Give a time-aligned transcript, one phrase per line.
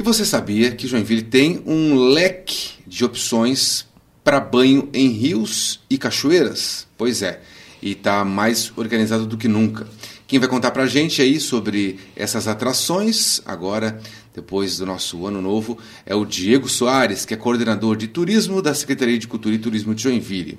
[0.00, 3.84] E você sabia que Joinville tem um leque de opções
[4.24, 6.86] para banho em rios e cachoeiras?
[6.96, 7.42] Pois é,
[7.82, 9.86] e está mais organizado do que nunca.
[10.26, 14.00] Quem vai contar para a gente aí sobre essas atrações, agora,
[14.34, 15.76] depois do nosso ano novo,
[16.06, 19.94] é o Diego Soares, que é coordenador de turismo da Secretaria de Cultura e Turismo
[19.94, 20.58] de Joinville.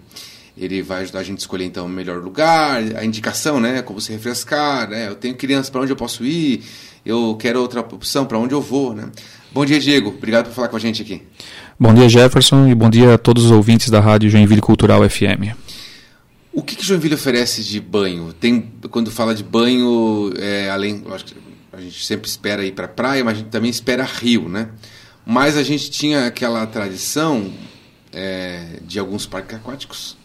[0.57, 3.81] Ele vai ajudar a gente a escolher então o melhor lugar, a indicação, né?
[3.81, 5.07] Como se refrescar, né?
[5.07, 6.63] Eu tenho criança para onde eu posso ir,
[7.05, 9.09] eu quero outra opção para onde eu vou, né?
[9.51, 10.09] Bom dia, Diego.
[10.09, 11.21] Obrigado por falar com a gente aqui.
[11.79, 15.55] Bom dia, Jefferson, e bom dia a todos os ouvintes da Rádio Joinville Cultural FM.
[16.53, 18.33] O que, que Joinville oferece de banho?
[18.33, 21.03] Tem quando fala de banho, é, além,
[21.71, 24.69] a gente sempre espera ir para praia, mas a gente também espera rio, né?
[25.25, 27.51] Mas a gente tinha aquela tradição
[28.11, 30.17] é, de alguns parques aquáticos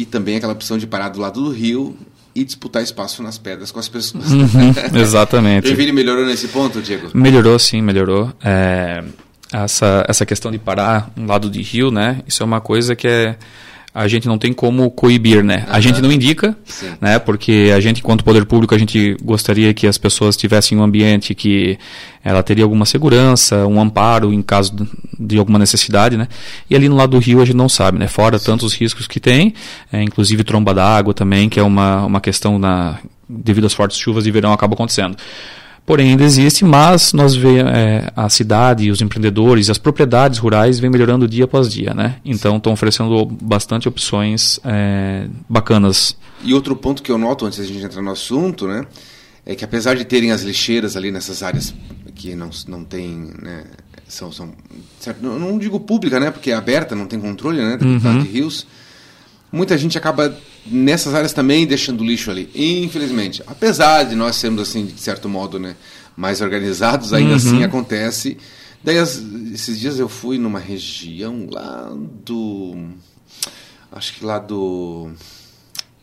[0.00, 1.94] e também aquela opção de parar do lado do rio
[2.34, 4.30] e disputar espaço nas pedras com as pessoas.
[4.30, 5.66] Uhum, exatamente.
[5.66, 7.10] Joinville melhorou nesse ponto, Diego?
[7.12, 8.32] Melhorou, sim, melhorou.
[8.42, 9.04] É,
[9.52, 12.22] essa, essa questão de parar um lado de rio, né?
[12.26, 13.36] Isso é uma coisa que é
[13.92, 15.64] a gente não tem como coibir, né?
[15.66, 15.74] Uhum.
[15.74, 16.92] A gente não indica, Sim.
[17.00, 17.18] né?
[17.18, 21.34] Porque a gente, enquanto poder público, a gente gostaria que as pessoas tivessem um ambiente
[21.34, 21.76] que
[22.22, 24.86] ela teria alguma segurança, um amparo em caso
[25.18, 26.28] de alguma necessidade, né?
[26.68, 28.06] E ali no lado do rio a gente não sabe, né?
[28.06, 28.46] Fora Sim.
[28.46, 29.54] tantos riscos que tem,
[29.92, 34.24] é, inclusive tromba d'água também, que é uma, uma questão na devido às fortes chuvas
[34.24, 35.16] de verão acaba acontecendo.
[35.90, 40.88] Porém, ainda existe, mas nós vemos é, a cidade, os empreendedores, as propriedades rurais vêm
[40.88, 42.20] melhorando dia após dia, né?
[42.24, 46.16] Então estão oferecendo bastante opções é, bacanas.
[46.44, 48.86] E outro ponto que eu noto antes da gente entrar no assunto, né?
[49.44, 51.74] É que apesar de terem as lixeiras ali nessas áreas
[52.14, 53.64] que não, não tem, né,
[54.06, 54.52] são, são
[55.00, 56.30] certo, não, não, digo pública, né?
[56.30, 57.76] Porque é aberta, não tem controle, né?
[57.82, 58.22] Uhum.
[58.22, 58.64] De rios.
[59.52, 63.42] Muita gente acaba nessas áreas também deixando lixo ali, infelizmente.
[63.46, 65.74] Apesar de nós sermos assim, de certo modo, né,
[66.16, 67.54] mais organizados, ainda assim uhum.
[67.56, 68.38] assim acontece.
[68.82, 69.22] Daí as,
[69.52, 71.92] esses dias eu fui numa região lá
[72.24, 72.76] do
[73.92, 75.10] acho que lá do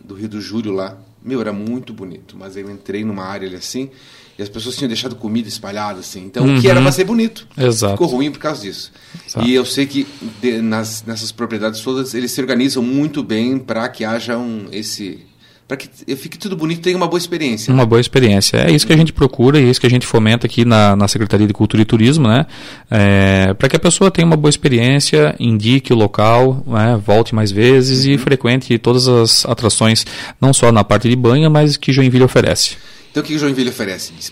[0.07, 0.97] do Rio do Júlio lá.
[1.23, 3.89] Meu, era muito bonito, mas eu entrei numa área ali assim,
[4.37, 6.23] e as pessoas tinham deixado comida espalhada, assim.
[6.23, 6.57] Então, uhum.
[6.57, 6.85] o que era uhum.
[6.85, 7.47] para ser bonito.
[7.57, 7.93] Exato.
[7.93, 8.91] Ficou ruim por causa disso.
[9.27, 9.45] Exato.
[9.45, 10.07] E eu sei que
[10.41, 15.26] de, nas, nessas propriedades todas, eles se organizam muito bem para que haja um, esse
[15.67, 17.73] para que fique tudo bonito e tenha uma boa experiência.
[17.73, 18.57] Uma boa experiência.
[18.57, 20.95] É isso que a gente procura e é isso que a gente fomenta aqui na,
[20.95, 22.45] na Secretaria de Cultura e Turismo, né?
[22.89, 26.97] É, para que a pessoa tenha uma boa experiência, indique o local, né?
[27.05, 28.13] volte mais vezes uhum.
[28.13, 30.05] e frequente todas as atrações,
[30.39, 32.77] não só na parte de banho, mas que Joinville oferece.
[33.11, 34.13] Então o que Joinville oferece?
[34.17, 34.29] Diz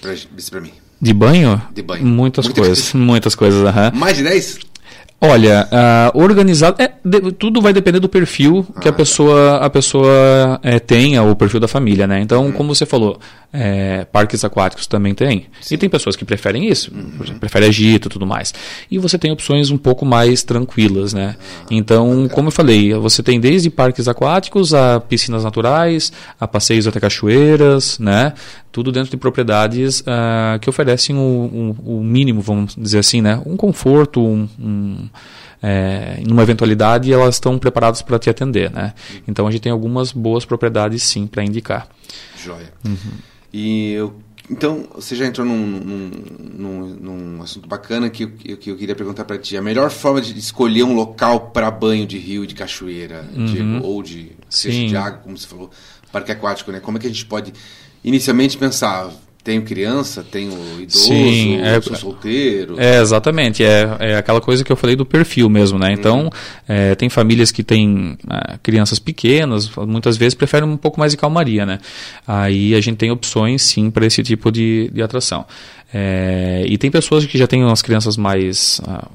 [0.50, 0.72] pra, mim.
[1.02, 1.62] De banho?
[1.74, 2.06] De banho.
[2.06, 2.92] Muitas, muitas coisas.
[2.92, 3.06] Coisa.
[3.06, 3.62] Muitas coisas.
[3.62, 4.00] Uhum.
[4.00, 4.60] Mais de 10?
[5.22, 5.68] Olha,
[6.14, 10.60] uh, organizado, é, de, tudo vai depender do perfil que a ah, pessoa, a pessoa
[10.62, 12.20] é, tenha, o perfil da família, né?
[12.20, 12.52] Então, uhum.
[12.52, 13.18] como você falou,
[13.52, 15.48] é, parques aquáticos também tem.
[15.62, 15.76] Sim.
[15.76, 17.40] E tem pessoas que preferem isso, uhum.
[17.40, 18.54] preferem agito e tudo mais.
[18.92, 21.38] E você tem opções um pouco mais tranquilas, né?
[21.40, 26.88] Ah, então, como eu falei, você tem desde parques aquáticos a piscinas naturais, a passeios
[26.88, 28.34] até cachoeiras, né?
[28.70, 33.42] Tudo dentro de propriedades uh, que oferecem o, mínimo, vamos dizer assim, né?
[33.46, 35.05] Um conforto, um
[35.62, 38.94] é, numa eventualidade, elas estão preparadas para te atender, né?
[39.28, 41.88] Então a gente tem algumas boas propriedades sim para indicar.
[42.38, 42.74] Joia.
[42.86, 42.98] Uhum.
[43.54, 44.16] E eu,
[44.50, 46.12] então, você já entrou num, num,
[46.58, 49.58] num, num assunto bacana que, eu, que eu queria perguntar para ti.
[49.58, 53.46] A melhor forma de escolher um local para banho de rio, de cachoeira, uhum.
[53.46, 55.72] de, ou de, seja de água, como você falou,
[56.12, 56.80] parque aquático, né?
[56.80, 57.54] Como é que a gente pode
[58.04, 59.10] inicialmente pensar,
[59.46, 60.52] tenho criança, tenho
[60.82, 62.78] idoso, Sim, é, sou solteiro.
[62.80, 63.64] É, exatamente.
[63.64, 65.94] É, é aquela coisa que eu falei do perfil mesmo, né?
[65.94, 66.30] Então, hum.
[66.68, 71.18] é, tem famílias que têm é, crianças pequenas, muitas vezes preferem um pouco mais de
[71.18, 71.80] calmaria, né?
[72.28, 75.46] Aí a gente tem opções, sim, para esse tipo de, de atração.
[75.98, 79.10] É, e tem pessoas que já têm umas crianças mais uh,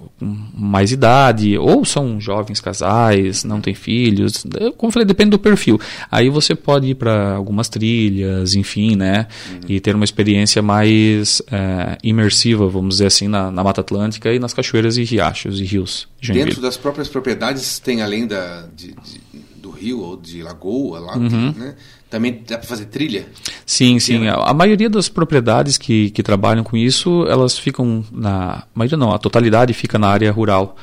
[0.54, 4.46] mais idade, ou são jovens casais, não têm filhos,
[4.78, 5.78] como eu falei, depende do perfil.
[6.10, 9.26] Aí você pode ir para algumas trilhas, enfim, né?
[9.50, 9.60] Uhum.
[9.68, 14.38] E ter uma experiência mais uh, imersiva, vamos dizer assim, na, na, Mata Atlântica e
[14.38, 16.08] nas cachoeiras e riachos e rios.
[16.18, 19.20] De Dentro das próprias propriedades tem além da, de, de,
[19.56, 21.52] do rio ou de lagoa, lá, uhum.
[21.54, 21.74] né?
[22.10, 23.26] Também dá para fazer trilha?
[23.64, 24.26] Sim, sim.
[24.26, 28.64] A, maioria das propriedades que, que trabalham com isso, elas ficam na.
[28.64, 30.76] A maioria não, a totalidade fica na área rural.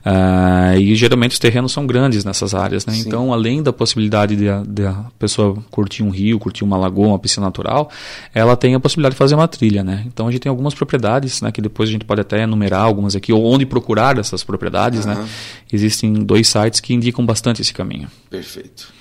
[0.00, 2.96] Uh, e geralmente os terrenos são grandes nessas áreas, né?
[2.96, 7.08] Então, além da possibilidade de a, de a, pessoa curtir um rio, curtir uma lagoa,
[7.08, 7.90] uma piscina natural,
[8.32, 10.04] ela tem a possibilidade de fazer uma trilha, né?
[10.06, 11.52] Então, a gente tem algumas propriedades, né?
[11.52, 15.14] Que depois a gente pode até enumerar algumas aqui, ou onde procurar essas propriedades, uhum.
[15.14, 15.28] né?
[15.70, 18.08] Existem dois sites que indicam bastante esse caminho.
[18.30, 18.99] Perfeito.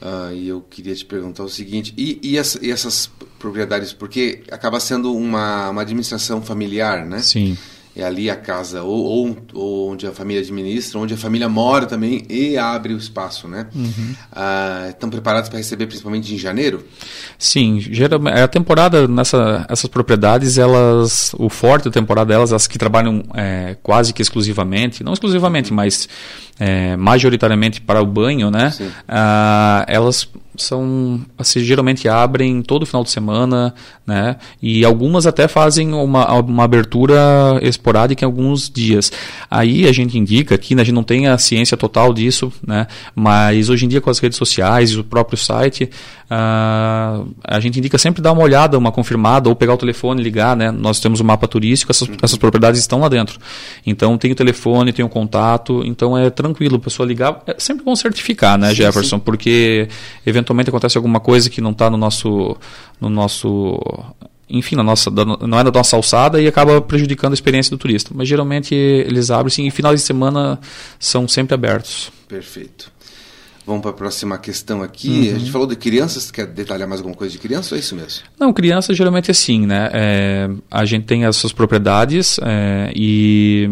[0.00, 4.42] Uh, e eu queria te perguntar o seguinte: e, e, as, e, essas propriedades, porque
[4.50, 7.20] acaba sendo uma, uma administração familiar, né?
[7.20, 7.56] Sim.
[7.94, 11.86] É ali a casa ou, ou, ou, onde a família administra, onde a família mora
[11.86, 13.66] também e abre o espaço, né?
[13.74, 14.14] Uhum.
[14.32, 16.84] Ah, estão preparados para receber principalmente em janeiro?
[17.38, 22.78] Sim, geralmente a temporada nessa essas propriedades elas o forte da temporada delas as que
[22.78, 26.08] trabalham é, quase que exclusivamente, não exclusivamente, mas
[26.58, 28.72] é, majoritariamente para o banho, né?
[29.08, 30.28] Ah, elas
[30.62, 33.74] são assim, geralmente abrem todo final de semana,
[34.06, 34.36] né?
[34.60, 39.12] E algumas até fazem uma, uma abertura esporádica em alguns dias.
[39.50, 42.86] Aí a gente indica que né, a gente não tem a ciência total disso, né?
[43.14, 45.84] Mas hoje em dia com as redes sociais e o próprio site,
[46.30, 50.56] uh, a gente indica sempre dar uma olhada, uma confirmada ou pegar o telefone, ligar,
[50.56, 50.70] né?
[50.70, 53.38] Nós temos o um mapa turístico, essas, essas propriedades estão lá dentro.
[53.86, 57.84] Então tem o telefone, tem o contato, então é tranquilo, a pessoa ligar, é sempre
[57.84, 59.16] bom certificar, né, sim, Jefferson?
[59.16, 59.22] Sim.
[59.24, 59.88] Porque
[60.26, 62.56] eventualmente acontece alguma coisa que não está no nosso,
[63.00, 63.80] no nosso
[64.48, 68.10] enfim, na nossa, não é da nossa alçada e acaba prejudicando a experiência do turista.
[68.12, 70.58] Mas geralmente eles abrem sim, e finais de semana
[70.98, 72.10] são sempre abertos.
[72.26, 72.90] Perfeito.
[73.64, 75.28] Vamos para a próxima questão aqui.
[75.28, 75.36] Uhum.
[75.36, 77.94] A gente falou de crianças, quer detalhar mais alguma coisa de criança ou é isso
[77.94, 78.24] mesmo?
[78.38, 79.88] Não, criança geralmente é assim, né?
[79.92, 83.70] É, a gente tem as suas propriedades é, e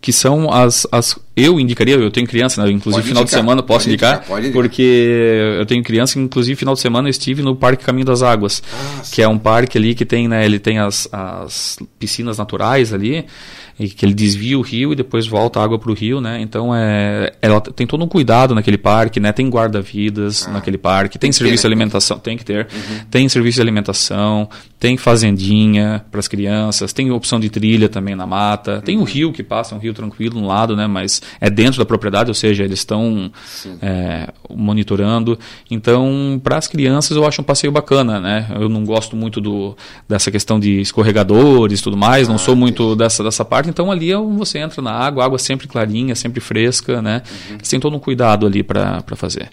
[0.00, 2.70] que são as, as eu indicaria, eu tenho criança, né?
[2.70, 6.56] inclusive pode final indicar, de semana posso indicar, indicar, indicar, porque eu tenho criança, inclusive
[6.56, 9.78] final de semana eu estive no Parque Caminho das Águas, ah, que é um parque
[9.78, 13.24] ali que tem, né, ele tem as, as piscinas naturais ali,
[13.78, 16.40] e que ele desvia o rio e depois volta a água para o rio, né?
[16.40, 19.32] Então é, ela tem todo um cuidado naquele parque, né?
[19.32, 23.04] Tem guarda-vidas ah, naquele parque, tem, tem serviço de alimentação, tem que ter, uhum.
[23.10, 24.48] tem serviço de alimentação,
[24.78, 28.80] tem fazendinha para as crianças, tem opção de trilha também na mata, uhum.
[28.82, 30.86] tem o um rio que passa, um rio tranquilo no lado, né?
[30.86, 33.30] Mas é dentro da propriedade, ou seja, eles estão
[33.80, 35.38] é, monitorando.
[35.70, 38.48] Então, para as crianças eu acho um passeio bacana, né?
[38.54, 39.76] Eu não gosto muito do,
[40.08, 43.90] dessa questão de escorregadores e tudo mais, ah, não sou muito dessa, dessa parte então
[43.90, 47.22] ali é você entra na água, água sempre clarinha, sempre fresca, né?
[47.50, 47.58] Uhum.
[47.62, 49.50] Você tem todo um cuidado ali para fazer.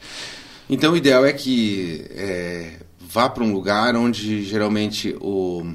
[0.69, 5.65] Então o ideal é que é, vá para um lugar onde geralmente o,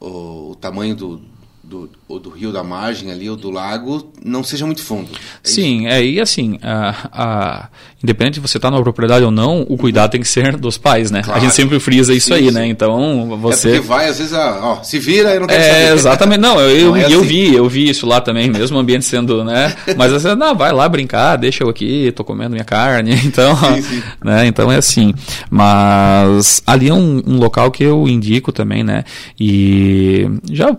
[0.00, 1.20] o, o tamanho do,
[1.68, 5.08] do, ou do rio da margem ali ou do lago não seja muito fundo.
[5.12, 7.68] É Sim, é, e assim, a, a,
[8.02, 10.78] independente de você estar tá numa propriedade ou não, o cuidado tem que ser dos
[10.78, 11.22] pais, né?
[11.22, 11.40] Claro.
[11.40, 12.50] A gente sempre frisa isso sim, aí, sim.
[12.52, 12.66] né?
[12.68, 13.70] Então você.
[13.70, 16.70] É porque vai, às vezes, ó, se vira e não tem É, exatamente, não, eu,
[16.94, 17.28] eu, é eu assim.
[17.28, 19.74] vi, eu vi isso lá também, mesmo o ambiente sendo, né?
[19.96, 24.02] Mas você, não, vai lá brincar, deixa eu aqui, tô comendo minha carne, então, sim,
[24.24, 24.46] né?
[24.46, 25.12] Então é assim.
[25.50, 29.02] Mas ali é um, um local que eu indico também, né?
[29.38, 30.76] E já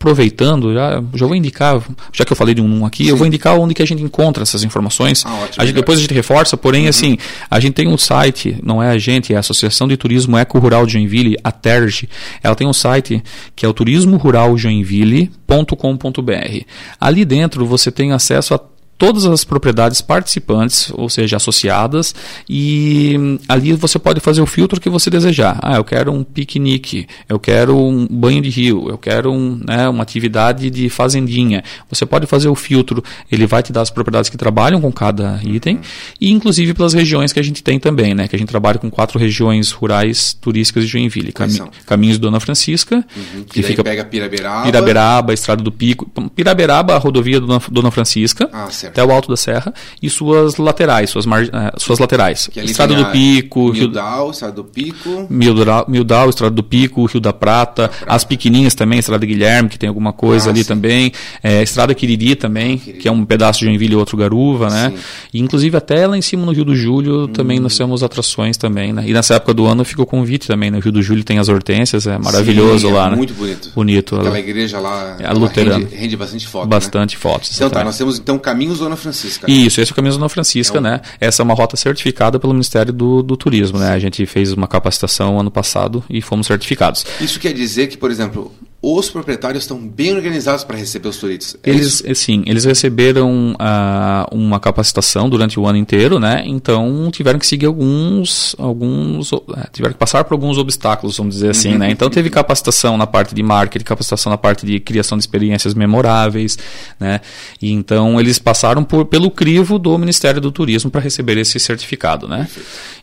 [0.00, 1.78] aproveitando, já, já vou indicar,
[2.10, 3.10] já que eu falei de um aqui, Sim.
[3.10, 5.26] eu vou indicar onde que a gente encontra essas informações.
[5.26, 6.88] Ah, ótimo, a gente, depois a gente reforça, porém, uhum.
[6.88, 7.18] assim,
[7.50, 10.58] a gente tem um site, não é a gente, é a Associação de Turismo Eco
[10.58, 12.08] Rural de Joinville, a TERG.
[12.42, 13.22] Ela tem um site
[13.54, 16.64] que é o turismoruraljoinville.com.br.
[16.98, 18.60] Ali dentro você tem acesso a
[19.00, 22.14] todas as propriedades participantes, ou seja, associadas,
[22.46, 25.58] e ali você pode fazer o filtro que você desejar.
[25.62, 29.88] Ah, eu quero um piquenique, eu quero um banho de rio, eu quero um, né,
[29.88, 31.64] uma atividade de fazendinha.
[31.88, 33.02] Você pode fazer o filtro,
[33.32, 35.80] ele vai te dar as propriedades que trabalham com cada item,
[36.20, 38.90] e inclusive pelas regiões que a gente tem também, né, que a gente trabalha com
[38.90, 41.32] quatro regiões rurais turísticas de Joinville.
[41.32, 44.64] Cami Caminhos Dona Francisca, uhum, que, que fica pega Piraberaba.
[44.64, 46.06] Piraberaba, Estrada do Pico.
[46.36, 48.46] Piraberaba, a rodovia Dona, Dona Francisca.
[48.52, 52.50] Ah, certo até o alto da serra, e suas laterais, suas, mar, uh, suas laterais.
[52.56, 54.30] Estrada do Pico, Mildal, Rio...
[54.30, 55.26] Estrada do Pico.
[55.30, 58.04] Mildal, Mildal, Estrada do Pico, Rio da Prata, Prata.
[58.06, 60.68] as pequenininhas também, Estrada Guilherme, que tem alguma coisa ah, ali sim.
[60.68, 61.12] também.
[61.42, 62.98] É, Estrada Quiriri também, Quiriri.
[62.98, 64.92] que é um pedaço de Joinville e outro Garuva, né?
[65.32, 67.28] E, inclusive até lá em cima no Rio do Júlio hum.
[67.28, 69.04] também nós temos atrações também, né?
[69.06, 70.82] E nessa época do ano fica o convite também, no né?
[70.82, 73.16] Rio do Júlio tem as hortênsias, é maravilhoso sim, é lá, né?
[73.16, 73.70] muito bonito.
[73.74, 74.16] Bonito.
[74.16, 75.78] Aquela igreja lá, é a luterana.
[75.78, 77.20] Rende, rende bastante foto, Bastante né?
[77.20, 77.54] fotos.
[77.54, 79.50] Então tá, nós temos então Caminhos Dona Francisca.
[79.50, 80.82] Isso, esse é o Caminho da Dona Francisca, é um...
[80.82, 81.00] né?
[81.20, 83.92] Essa é uma rota certificada pelo Ministério do, do Turismo, né?
[83.92, 87.04] A gente fez uma capacitação ano passado e fomos certificados.
[87.20, 91.60] Isso quer dizer que, por exemplo, os proprietários estão bem organizados para receber os turistas.
[91.62, 92.14] É eles, isso?
[92.14, 96.42] sim, eles receberam uh, uma capacitação durante o ano inteiro, né?
[96.46, 101.50] Então tiveram que seguir alguns, alguns, uh, tiveram que passar por alguns obstáculos, vamos dizer
[101.50, 101.90] assim, né?
[101.90, 106.58] Então teve capacitação na parte de marketing, capacitação na parte de criação de experiências memoráveis,
[106.98, 107.20] né?
[107.60, 112.26] E então eles passaram por, pelo crivo do Ministério do Turismo para receber esse certificado,
[112.26, 112.48] né?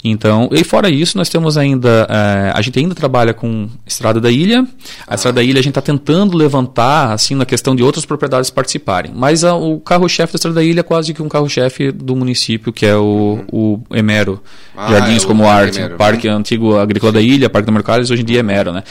[0.03, 4.31] Então, e fora isso, nós temos ainda, uh, a gente ainda trabalha com Estrada da
[4.31, 4.61] Ilha.
[4.61, 5.15] A ah.
[5.15, 9.11] Estrada da Ilha gente está tentando levantar, assim, na questão de outras propriedades participarem.
[9.15, 12.73] Mas a, o carro-chefe da Estrada da Ilha é quase que um carro-chefe do município,
[12.73, 13.81] que é o, uhum.
[13.89, 14.41] o Emero.
[14.75, 15.79] Ah, Jardins é como Arte.
[15.97, 18.83] Parque Antigo Agrícola da Ilha, Parque da Mercado, hoje em dia é Emero, né?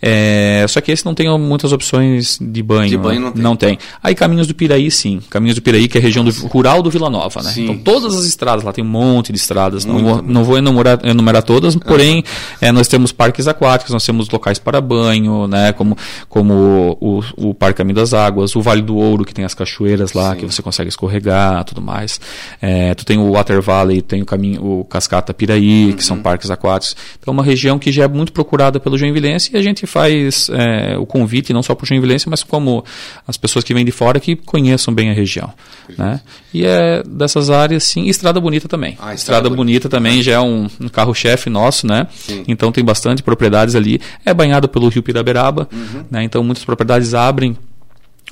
[0.00, 2.88] É, só que esse não tem muitas opções de banho.
[2.88, 3.42] De banho não tem.
[3.42, 3.78] Não tem.
[4.02, 5.20] Aí Caminhos do Piraí, sim.
[5.30, 7.50] Caminhos do Piraí, que é a região do, rural do Vila Nova, né?
[7.50, 7.64] Sim.
[7.64, 9.84] Então todas as estradas, lá tem um monte de estradas.
[9.84, 12.24] não vou, não vou enumerar, enumerar todas, porém
[12.60, 15.72] é, nós temos parques aquáticos, nós temos locais para banho, né?
[15.72, 15.96] Como,
[16.28, 20.12] como o, o, Parque Caminho das Águas, o Vale do Ouro, que tem as cachoeiras
[20.12, 20.40] lá, sim.
[20.40, 22.20] que você consegue escorregar tudo mais.
[22.60, 25.92] É, tu tem o Water Valley, tem o caminho, o Cascata Piraí, uhum.
[25.92, 26.96] que são parques aquáticos.
[27.18, 30.50] Então é uma região que já é muito procurada pelo Joinvilense e a gente faz
[30.50, 32.84] é, o convite não só para o Joinvilense, mas como
[33.26, 35.52] as pessoas que vêm de fora que conheçam bem a região.
[35.96, 36.20] Né?
[36.52, 38.92] E é dessas áreas, sim, e Estrada Bonita também.
[38.92, 42.06] Ah, Estrada, Estrada Bonita, Bonita também já é um, um carro-chefe nosso, né?
[42.14, 42.44] Sim.
[42.48, 44.00] Então tem bastante propriedades ali.
[44.24, 46.04] É banhado pelo Rio Piraberaba, uhum.
[46.10, 46.24] né?
[46.24, 47.56] então muitas propriedades abrem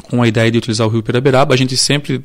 [0.03, 2.23] com a ideia de utilizar o rio Piraberaba, a gente sempre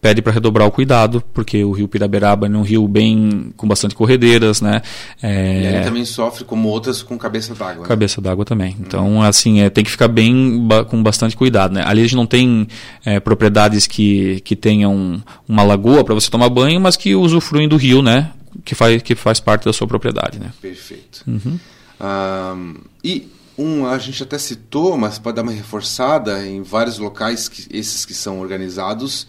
[0.00, 3.94] pede para redobrar o cuidado, porque o rio Piraberaba é um rio bem com bastante
[3.94, 4.82] corredeiras, né?
[5.22, 5.62] É...
[5.62, 7.82] E ele também sofre como outras com cabeça d'água.
[7.82, 7.88] Né?
[7.88, 8.28] Cabeça né?
[8.28, 8.74] d'água também.
[8.74, 8.84] Uhum.
[8.86, 11.82] Então, assim, é, tem que ficar bem com bastante cuidado, né?
[11.86, 12.66] Ali a gente não tem
[13.04, 17.76] é, propriedades que, que tenham uma lagoa para você tomar banho, mas que usufruem do
[17.76, 18.30] rio, né?
[18.64, 20.52] Que faz, que faz parte da sua propriedade, né?
[20.60, 21.22] Perfeito.
[21.26, 21.58] Uhum.
[22.00, 22.74] Um,
[23.04, 27.66] e um, a gente até citou, mas pode dar uma reforçada em vários locais, que,
[27.70, 29.26] esses que são organizados,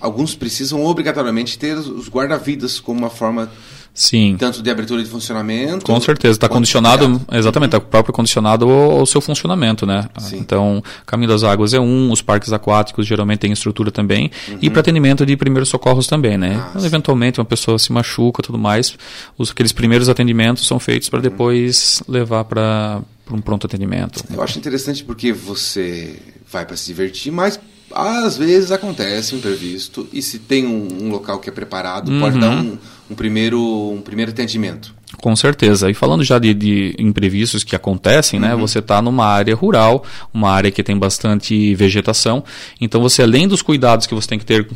[0.00, 3.50] alguns precisam obrigatoriamente ter os guarda-vidas como uma forma
[3.96, 4.36] Sim.
[4.38, 5.86] Tanto de abertura de funcionamento.
[5.86, 10.06] Com certeza, está condicionado, exatamente, está próprio condicionado ao, ao, seu funcionamento, né?
[10.18, 10.36] Sim.
[10.36, 14.58] Então, Caminho das Águas é um, os parques aquáticos geralmente têm estrutura também, uhum.
[14.60, 16.62] e para atendimento de primeiros socorros também, né?
[16.62, 18.94] Ah, então, eventualmente uma pessoa se machuca tudo mais,
[19.38, 21.22] os, aqueles primeiros atendimentos são feitos para uhum.
[21.22, 24.22] depois levar para um pronto atendimento.
[24.32, 26.18] Eu acho interessante porque você
[26.50, 27.58] vai para se divertir, mas
[27.92, 32.20] às vezes acontece um imprevisto e se tem um, um local que é preparado, uhum.
[32.20, 32.76] pode dar um,
[33.10, 33.60] um, primeiro,
[33.92, 34.94] um primeiro atendimento.
[35.18, 35.88] Com certeza.
[35.88, 38.52] E falando já de, de imprevistos que acontecem, né?
[38.52, 38.56] uhum.
[38.56, 38.60] né?
[38.60, 40.04] Você está numa área rural,
[40.34, 42.44] uma área que tem bastante vegetação.
[42.80, 44.68] Então você, além dos cuidados que você tem que ter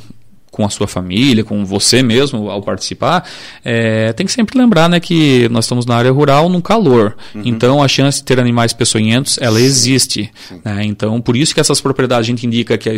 [0.61, 3.27] com a sua família, com você mesmo ao participar,
[3.65, 7.17] é, tem que sempre lembrar né, que nós estamos na área rural, no calor.
[7.35, 7.43] Uhum.
[7.47, 10.31] Então a chance de ter animais peçonhentos, ela existe.
[10.63, 10.85] Né?
[10.85, 12.91] Então por isso que essas propriedades a gente indica que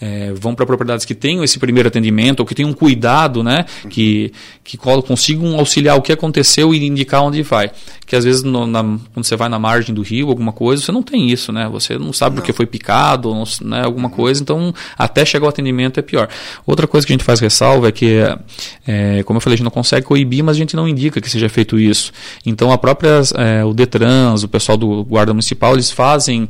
[0.00, 3.90] é, vão para propriedades que tenham esse primeiro atendimento, ou que tenham cuidado, né, uhum.
[3.90, 4.32] que,
[4.64, 7.70] que consigam auxiliar o que aconteceu e indicar onde vai.
[8.04, 10.92] Que às vezes no, na, quando você vai na margem do rio, alguma coisa, você
[10.92, 11.68] não tem isso, né?
[11.68, 12.42] Você não sabe não.
[12.42, 14.14] porque foi picado, ou, né, alguma uhum.
[14.14, 16.28] coisa, então até chegar o atendimento é pior.
[16.66, 18.18] Outra Outra coisa que a gente faz ressalva é que,
[18.86, 21.28] é, como eu falei, a gente não consegue coibir, mas a gente não indica que
[21.28, 22.12] seja feito isso.
[22.44, 26.48] Então, a própria, é, o Detrans, o pessoal do Guarda Municipal, eles fazem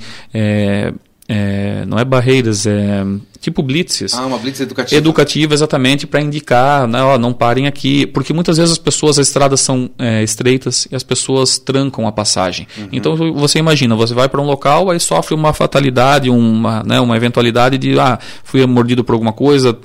[1.29, 3.05] é, não é barreiras, é
[3.41, 4.15] tipo blitzes.
[4.15, 4.99] Ah, uma blitz educativa.
[4.99, 8.07] Educativa, exatamente, para indicar, né, ó, não parem aqui.
[8.07, 12.13] Porque muitas vezes as pessoas, as estradas são é, estreitas e as pessoas trancam a
[12.13, 12.67] passagem.
[12.79, 12.89] Uhum.
[12.93, 17.17] Então você imagina, você vai para um local, aí sofre uma fatalidade, uma, né, uma
[17.17, 19.77] eventualidade de, ah, fui mordido por alguma coisa,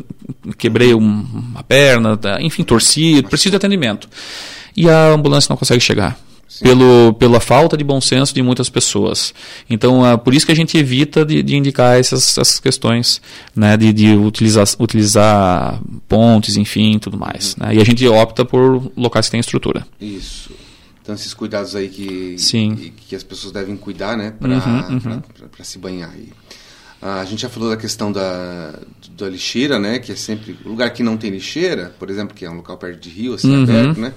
[0.57, 4.07] quebrei uma perna, enfim, torci, preciso de atendimento.
[4.75, 6.17] E a ambulância não consegue chegar
[6.59, 9.33] pelo, pela falta de bom senso de muitas pessoas.
[9.69, 13.21] Então, é por isso que a gente evita de, de indicar essas, essas questões,
[13.55, 17.55] né, de, de utilizar, utilizar pontes, enfim, tudo mais.
[17.55, 17.67] Uhum.
[17.67, 17.75] Né?
[17.75, 19.87] E a gente opta por locais que têm estrutura.
[19.99, 20.51] Isso.
[21.01, 22.93] Então, esses cuidados aí que, Sim.
[23.07, 25.21] que as pessoas devem cuidar, né, para uhum, uhum.
[25.63, 26.11] se banhar.
[26.11, 26.29] aí.
[27.01, 28.75] a gente já falou da questão da,
[29.17, 32.49] da lixeira, né, que é sempre lugar que não tem lixeira, por exemplo, que é
[32.49, 33.63] um local perto de rio, assim, uhum.
[33.63, 34.13] aberto, né,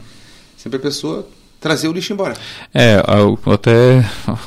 [0.58, 1.26] sempre a pessoa
[1.64, 2.34] trazer o lixo embora.
[2.74, 3.02] É,
[3.50, 4.04] até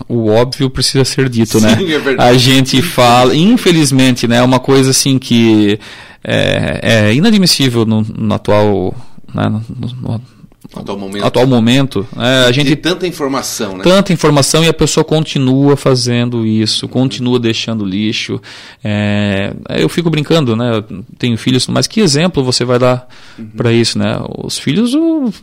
[0.08, 1.74] o óbvio precisa ser dito, né?
[1.76, 1.94] Sim, né?
[1.96, 2.30] É verdade.
[2.30, 5.80] A gente fala, infelizmente, né, uma coisa assim que
[6.24, 8.96] é, é inadmissível no, no atual,
[9.34, 9.64] né, no,
[10.00, 10.22] no,
[10.76, 13.84] atual momento, atual momento né, a gente tanta informação, né?
[13.84, 16.92] Tanta informação e a pessoa continua fazendo isso, uhum.
[16.92, 18.40] continua deixando lixo.
[18.84, 20.84] É, eu fico brincando, né?
[21.18, 23.08] Tenho filhos, mas que exemplo você vai dar
[23.40, 23.50] uhum.
[23.58, 24.20] para isso, né?
[24.38, 25.34] Os filhos o,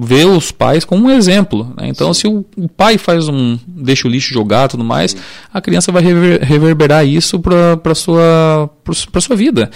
[0.00, 1.72] vê os pais como um exemplo.
[1.76, 1.88] Né?
[1.88, 2.20] Então, Sim.
[2.20, 3.58] se o, o, pai faz um.
[3.66, 5.18] deixa o lixo jogado e tudo mais, Sim.
[5.52, 9.70] a criança vai rever, reverberar isso para sua para sua vida.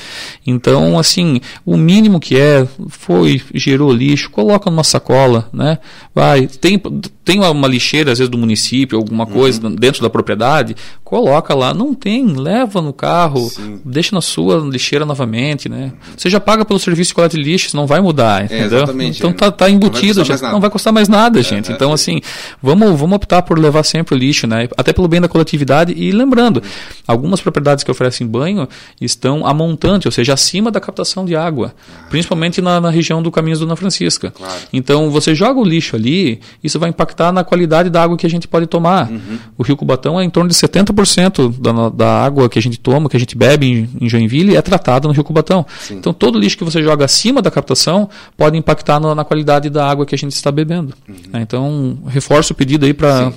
[0.46, 5.78] Então, assim, o mínimo que é, foi, gerou lixo, coloca numa sacola, né?
[6.14, 6.80] Vai, tem,
[7.24, 9.74] tem uma lixeira, às vezes, do município, alguma coisa uhum.
[9.74, 11.72] dentro da propriedade, coloca lá.
[11.72, 13.80] Não tem, leva no carro, Sim.
[13.84, 15.92] deixa na sua lixeira novamente, né?
[16.16, 18.84] Você já paga pelo serviço de coleta de lixo, não vai mudar, é, entendeu?
[18.84, 21.70] É, então tá, tá embutido, não vai, não vai custar mais nada, é, gente.
[21.70, 22.20] É, então, assim,
[22.62, 24.68] vamos, vamos optar por levar sempre o lixo, né?
[24.76, 26.62] Até pelo bem da coletividade e lembrando,
[27.06, 28.68] algumas propriedades que oferecem banho
[29.00, 31.74] estão a montante, ou seja, acima da captação de água,
[32.08, 34.30] principalmente na, na região do Caminhos do Dona Francisca.
[34.30, 34.54] Claro.
[34.72, 38.30] Então, você joga o lixo ali, isso vai impactar na qualidade da água que a
[38.30, 39.10] gente pode tomar.
[39.10, 39.38] Uhum.
[39.58, 43.08] O Rio Cubatão é em torno de 70% da, da água que a gente toma,
[43.08, 45.66] que a gente bebe em, em Joinville, é tratada no Rio Cubatão.
[45.80, 45.96] Sim.
[45.96, 49.88] Então, todo lixo que você joga acima da captação pode impactar no, na qualidade da
[49.88, 50.94] água que a gente está bebendo.
[51.08, 51.40] Uhum.
[51.40, 53.32] Então, reforço o pedido aí para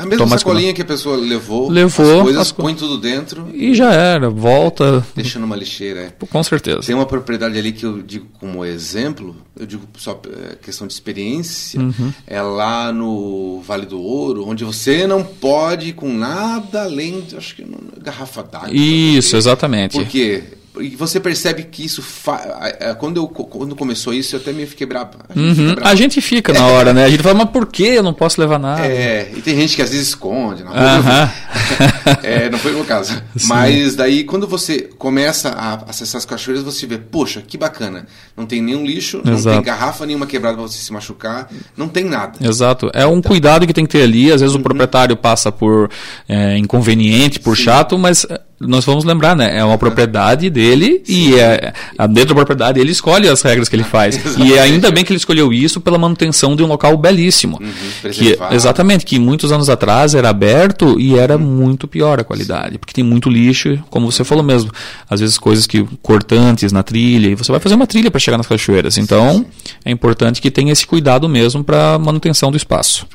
[0.00, 2.52] a mesma Tomás sacolinha que a pessoa levou, levou as coisas, as...
[2.52, 3.48] põe tudo dentro.
[3.52, 5.04] E já era, volta.
[5.14, 6.00] Deixa numa lixeira.
[6.00, 6.26] É.
[6.26, 6.80] Com certeza.
[6.80, 10.94] Tem uma propriedade ali que eu digo como exemplo, eu digo só é, questão de
[10.94, 12.12] experiência, uhum.
[12.26, 17.56] é lá no Vale do Ouro, onde você não pode com nada além, de, acho
[17.56, 17.66] que
[18.00, 18.70] garrafa d'água.
[18.72, 19.98] Isso, exatamente.
[19.98, 20.44] Por quê?
[20.78, 22.96] E você percebe que isso fa...
[22.98, 25.10] quando eu quando começou isso eu até me fiquei bravo.
[25.28, 25.68] A gente, uhum.
[25.70, 27.04] fica, a gente fica na hora, né?
[27.04, 28.86] A gente fala, mas por que eu não posso levar nada?
[28.86, 30.72] É, e tem gente que às vezes esconde, não,
[32.22, 33.20] é, não foi o meu caso.
[33.36, 33.48] Sim.
[33.48, 38.06] Mas daí quando você começa a acessar as cachoeiras, você vê, poxa, que bacana.
[38.36, 39.56] Não tem nenhum lixo, Exato.
[39.56, 42.38] não tem garrafa nenhuma quebrada para você se machucar, não tem nada.
[42.40, 42.90] Exato.
[42.94, 44.30] É um então, cuidado que tem que ter ali.
[44.30, 44.60] Às vezes uhum.
[44.60, 45.90] o proprietário passa por
[46.28, 47.64] é, inconveniente, por Sim.
[47.64, 48.24] chato, mas
[48.60, 49.58] nós vamos lembrar, né?
[49.58, 51.30] É uma propriedade dele Sim.
[51.30, 51.72] e é,
[52.10, 54.20] dentro da propriedade ele escolhe as regras que ele faz.
[54.36, 57.58] e é ainda bem que ele escolheu isso pela manutenção de um local belíssimo.
[57.58, 61.42] Uhum, que, exatamente, que muitos anos atrás era aberto e era uhum.
[61.42, 64.70] muito pior a qualidade, porque tem muito lixo, como você falou mesmo.
[65.08, 68.36] Às vezes coisas que cortantes na trilha, e você vai fazer uma trilha para chegar
[68.36, 68.98] nas cachoeiras.
[68.98, 69.46] Então,
[69.84, 73.06] é importante que tenha esse cuidado mesmo para manutenção do espaço.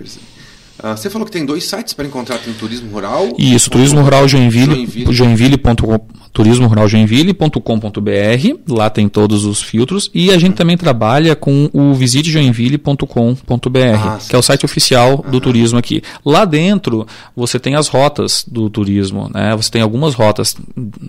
[0.84, 3.34] Uh, você falou que tem dois sites para encontrar, tem Turismo Rural.
[3.38, 5.14] Isso, Turismo Rural Joinville, Joinville.
[5.14, 10.58] Joinville.com turismoruraljoinville.com.br, lá tem todos os filtros, e a gente uhum.
[10.58, 15.32] também trabalha com o visitejoinville.com.br, ah, que é o site oficial uhum.
[15.32, 16.02] do turismo aqui.
[16.26, 19.56] Lá dentro você tem as rotas do turismo, né?
[19.56, 20.58] Você tem algumas rotas,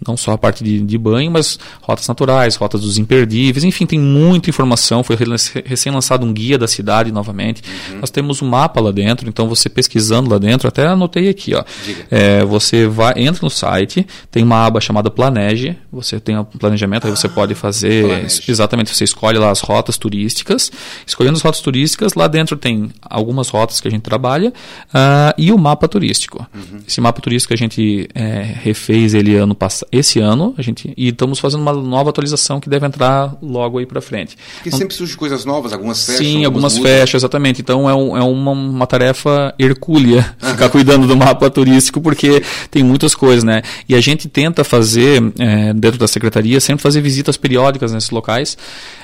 [0.07, 3.99] não só a parte de, de banho, mas rotas naturais, rotas dos imperdíveis, enfim, tem
[3.99, 5.03] muita informação.
[5.03, 5.17] Foi
[5.65, 7.65] recém lançado um guia da cidade novamente.
[7.91, 7.99] Uhum.
[7.99, 11.65] Nós temos um mapa lá dentro, então você pesquisando lá dentro, até anotei aqui, ó.
[12.11, 17.07] É, você vai, entra no site, tem uma aba chamada planeje, você tem um planejamento,
[17.07, 18.05] ah, aí você pode fazer.
[18.05, 18.43] Planeje.
[18.49, 20.71] Exatamente, você escolhe lá as rotas turísticas.
[21.07, 24.51] Escolhendo as rotas turísticas, lá dentro tem algumas rotas que a gente trabalha
[24.89, 26.47] uh, e o mapa turístico.
[26.55, 26.81] Uhum.
[26.87, 31.09] Esse mapa turístico a gente é, refez ele ano passado, esse ano, a gente, e
[31.09, 34.37] estamos fazendo uma nova atualização que deve entrar logo aí para frente.
[34.55, 36.25] Porque então, sempre surgem coisas novas, algumas fecham.
[36.25, 37.61] Sim, algumas, fecham, exatamente.
[37.61, 42.83] Então é, um, é uma, uma tarefa hercúlea ficar cuidando do mapa turístico, porque tem
[42.83, 43.63] muitas coisas, né?
[43.89, 48.11] E a gente tenta fazer fazer, é, dentro da secretaria, sempre fazer visitas periódicas nesses
[48.11, 48.57] locais,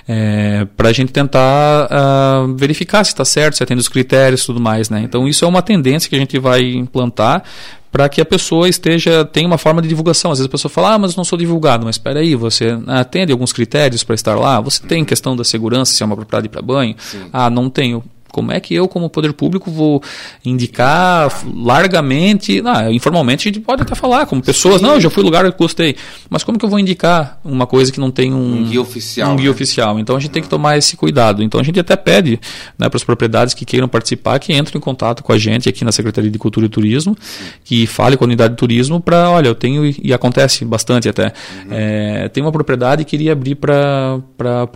[0.09, 4.47] é, para a gente tentar uh, verificar se está certo, se atende os critérios e
[4.47, 4.89] tudo mais.
[4.89, 5.03] Né?
[5.03, 7.43] Então, isso é uma tendência que a gente vai implantar
[7.91, 10.31] para que a pessoa esteja tenha uma forma de divulgação.
[10.31, 11.85] Às vezes a pessoa fala, ah, mas não sou divulgado.
[11.85, 14.61] Mas espera aí, você atende alguns critérios para estar lá?
[14.61, 16.95] Você tem questão da segurança, se é uma propriedade para banho?
[16.99, 17.27] Sim.
[17.31, 18.03] Ah, não tenho.
[18.33, 20.03] Como é que eu, como poder público, vou
[20.45, 22.61] indicar largamente?
[22.61, 24.87] Não, informalmente a gente pode até falar, como pessoas, Sim.
[24.87, 25.97] não, eu já fui lugar que gostei.
[26.29, 29.33] Mas como que eu vou indicar uma coisa que não tem um, um guia oficial?
[29.33, 29.51] Um guia né?
[29.51, 29.99] oficial.
[29.99, 31.43] Então a gente tem que tomar esse cuidado.
[31.43, 32.41] Então a gente até pede
[32.79, 35.85] né, para as propriedades que queiram participar que entrem em contato com a gente aqui
[35.85, 37.17] na Secretaria de Cultura e Turismo,
[37.65, 41.27] que fale com a unidade de turismo para, olha, eu tenho, e acontece bastante até,
[41.27, 41.71] uhum.
[41.71, 44.21] é, tem uma propriedade que iria abrir para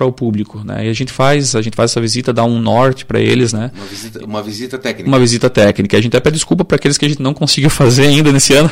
[0.00, 0.62] o público.
[0.64, 0.86] Né?
[0.86, 3.70] E a gente faz, a gente faz essa visita, dá um norte para eles né?
[3.74, 5.08] Uma visita, uma visita técnica.
[5.08, 5.96] Uma visita técnica.
[5.96, 8.54] A gente até pede desculpa para aqueles que a gente não conseguiu fazer ainda nesse
[8.54, 8.70] ano.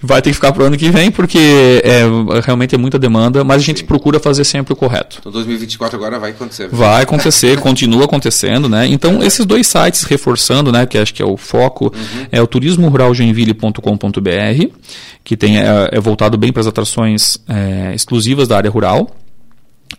[0.00, 2.02] Vai ter que ficar para o ano que vem, porque é,
[2.44, 3.86] realmente é muita demanda, mas a gente Sim.
[3.86, 5.18] procura fazer sempre o correto.
[5.20, 6.68] Então 2024 agora vai acontecer.
[6.68, 8.86] Vai acontecer, continua acontecendo, né?
[8.86, 12.26] Então esses dois sites reforçando, né, que acho que é o foco, uhum.
[12.30, 14.66] é o turismoruraljoinville.com.br,
[15.22, 19.14] que tem, é, é voltado bem para as atrações é, exclusivas da área rural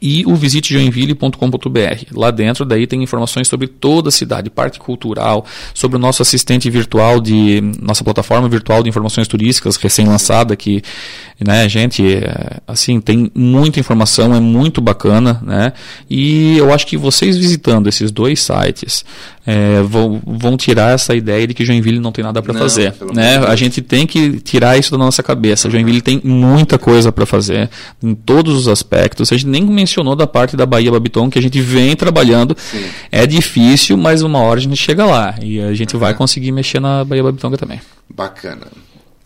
[0.02, 2.06] e o visitejoinville.com.br.
[2.14, 6.70] Lá dentro daí tem informações sobre toda a cidade, parte cultural, sobre o nosso assistente
[6.70, 10.82] virtual de nossa plataforma virtual de informações turísticas recém-lançada que,
[11.40, 15.74] né, gente, é, assim, tem muita informação, é muito bacana, né?
[16.10, 19.06] E eu acho que vocês visitando esses dois sites,
[19.45, 22.93] é, vão, vão tirar essa ideia de que Joinville não tem nada para fazer.
[23.13, 23.38] Né?
[23.38, 25.69] A gente tem que tirar isso da nossa cabeça.
[25.69, 27.69] Joinville tem muita coisa para fazer
[28.01, 29.32] em todos os aspectos.
[29.32, 32.56] A gente nem mencionou da parte da Bahia Babiton que a gente vem trabalhando.
[32.58, 32.86] Sim.
[33.12, 35.99] É difícil, mas uma hora a gente chega lá e a gente uhum.
[35.99, 37.82] vai conseguir mexer na Bahia Babitonga também.
[38.10, 38.67] Bacana.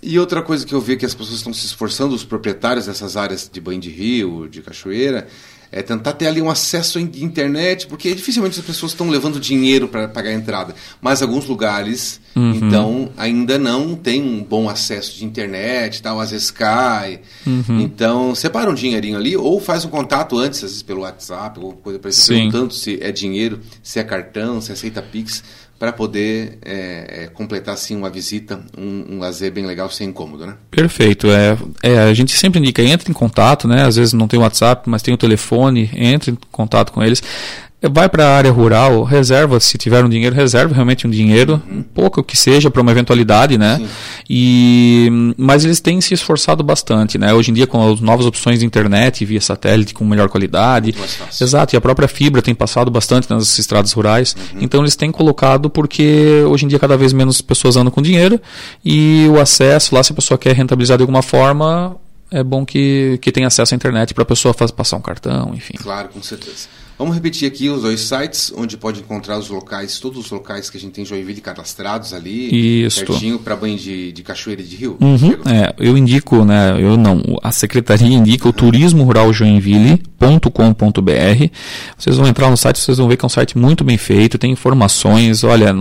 [0.01, 3.17] E outra coisa que eu vi que as pessoas estão se esforçando, os proprietários dessas
[3.17, 5.27] áreas de banho de rio, de cachoeira,
[5.75, 9.89] é tentar ter ali um acesso à internet, porque dificilmente as pessoas estão levando dinheiro
[9.89, 10.73] para pagar a entrada.
[11.01, 12.53] Mas alguns lugares, uhum.
[12.55, 17.19] então, ainda não tem um bom acesso de internet, tal, às vezes cai.
[17.45, 17.81] Uhum.
[17.81, 21.75] Então, separa um dinheirinho ali, ou faz um contato antes, às vezes pelo WhatsApp, alguma
[21.75, 25.43] coisa para perguntando se é dinheiro, se é cartão, se aceita Pix
[25.77, 30.45] para poder é, é, completar assim uma visita, um, um, lazer bem legal sem incômodo,
[30.45, 30.55] né?
[30.71, 31.27] Perfeito.
[31.29, 33.83] É, é, a gente sempre indica entre em contato, né?
[33.83, 37.21] Às vezes não tem WhatsApp, mas tem o telefone, entre em contato com eles
[37.89, 41.79] vai para a área rural, reserva, se tiver um dinheiro, reserva realmente um dinheiro, uhum.
[41.79, 43.77] um pouco que seja para uma eventualidade, né?
[43.77, 43.87] Sim.
[44.29, 47.33] E mas eles têm se esforçado bastante, né?
[47.33, 50.95] Hoje em dia com as novas opções de internet via satélite com melhor qualidade,
[51.41, 54.59] exato, e a própria fibra tem passado bastante nas estradas rurais, uhum.
[54.61, 58.39] então eles têm colocado porque hoje em dia cada vez menos pessoas andam com dinheiro
[58.83, 61.97] e o acesso lá se a pessoa quer rentabilizar de alguma forma
[62.31, 65.53] é bom que, que tenha acesso à internet para a pessoa fazer, passar um cartão,
[65.53, 65.73] enfim.
[65.77, 66.67] Claro, com certeza.
[66.97, 70.77] Vamos repetir aqui os dois sites, onde pode encontrar os locais, todos os locais que
[70.77, 72.99] a gente tem em Joinville cadastrados ali, Isso.
[72.99, 74.97] certinho para banho de, de cachoeira e de rio.
[75.01, 81.49] Uhum, é, eu indico, né, eu não, a secretaria indica o turismo rural joinville.com.br.
[81.97, 84.37] Vocês vão entrar no site, vocês vão ver que é um site muito bem feito,
[84.37, 85.75] tem informações, olha,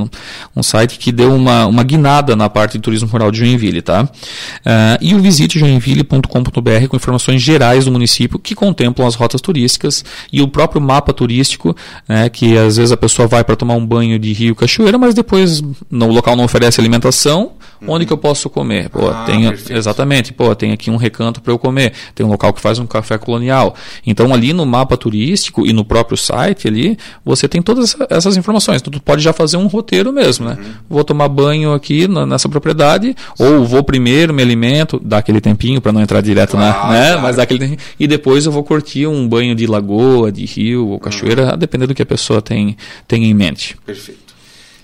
[0.56, 4.02] um site que deu uma, uma guinada na parte de turismo rural de Joinville, tá?
[4.02, 10.04] Uh, e o visite joinville.com.br com informações gerais do município que contemplam as rotas turísticas
[10.32, 11.76] e o próprio mapa mapa turístico,
[12.08, 15.14] né, que às vezes a pessoa vai para tomar um banho de rio cachoeira, mas
[15.14, 17.52] depois no local não oferece alimentação.
[17.86, 18.88] Onde que eu posso comer?
[18.88, 22.52] Pô, ah, tem, exatamente, pô, tem aqui um recanto para eu comer, tem um local
[22.52, 23.74] que faz um café colonial.
[24.06, 28.80] Então ali no mapa turístico e no próprio site ali, você tem todas essas informações.
[28.80, 30.56] Então, tu pode já fazer um roteiro mesmo, né?
[30.58, 30.72] Uhum.
[30.88, 35.92] Vou tomar banho aqui nessa propriedade, ou vou primeiro me alimento, dá aquele tempinho para
[35.92, 36.72] não entrar direto na, né?
[36.72, 37.22] Claro.
[37.22, 41.00] Mas dá aquele e depois eu vou curtir um banho de lagoa, de rio, ou
[41.00, 43.76] cachoeira, a depender do que a pessoa tem, tem em mente.
[43.84, 44.23] Perfeito.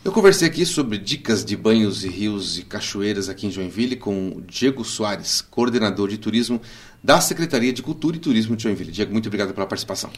[0.03, 4.41] Eu conversei aqui sobre dicas de banhos e rios e cachoeiras aqui em Joinville com
[4.49, 6.59] Diego Soares, coordenador de turismo
[7.05, 8.93] da Secretaria de Cultura e Turismo de Joinville.
[8.93, 10.09] Diego, muito obrigado pela participação.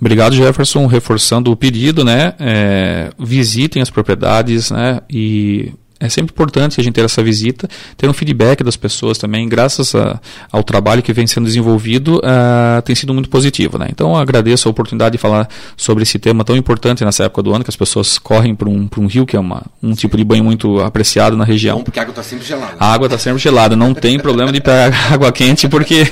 [0.00, 2.34] Obrigado, Jefferson, reforçando o pedido, né?
[2.38, 5.00] É, visitem as propriedades, né?
[5.10, 5.72] E
[6.06, 9.94] é sempre importante a gente ter essa visita, ter um feedback das pessoas também, graças
[9.94, 10.20] a,
[10.52, 13.78] ao trabalho que vem sendo desenvolvido, uh, tem sido muito positivo.
[13.78, 13.88] Né?
[13.90, 17.64] Então, agradeço a oportunidade de falar sobre esse tema tão importante nessa época do ano,
[17.64, 20.44] que as pessoas correm para um, um rio, que é uma, um tipo de banho
[20.44, 21.78] muito apreciado na região.
[21.78, 22.76] Bom, porque a água está sempre gelada.
[22.78, 26.06] A água está sempre gelada, não tem problema de pegar água quente, porque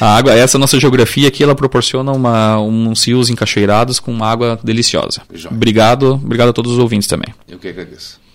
[0.00, 4.58] a água, essa nossa geografia aqui, ela proporciona uma, uns rios encaixeirados com uma água
[4.62, 5.22] deliciosa.
[5.50, 7.32] Obrigado, obrigado a todos os ouvintes também.
[7.48, 8.25] Eu que agradeço.